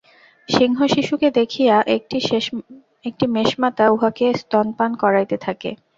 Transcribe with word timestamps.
সিংহশিশুকে 0.49 1.27
দেখিয়া 1.39 1.75
একটি 3.05 3.25
মেষমাতা 3.27 3.85
উহাকে 3.89 4.25
স্তন্য 4.41 4.69
পান 4.77 4.91
করাইতে 5.01 5.35
থাকে। 5.37 5.69